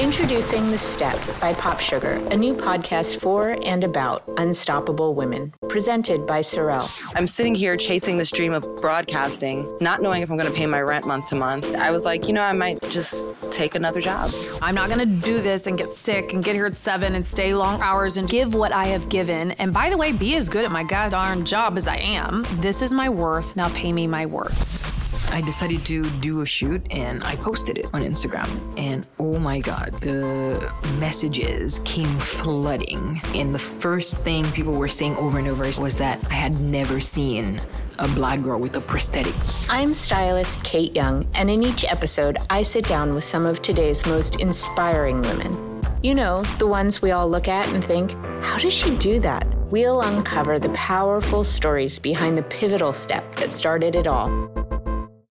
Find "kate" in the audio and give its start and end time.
40.64-40.94